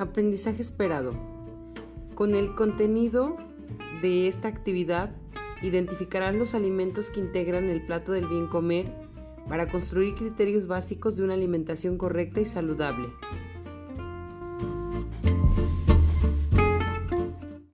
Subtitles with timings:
[0.00, 1.14] Aprendizaje esperado.
[2.14, 3.36] Con el contenido
[4.00, 5.10] de esta actividad,
[5.60, 8.86] identificarán los alimentos que integran el plato del bien comer
[9.46, 13.08] para construir criterios básicos de una alimentación correcta y saludable.